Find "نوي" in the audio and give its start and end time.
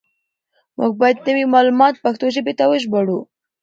1.27-1.45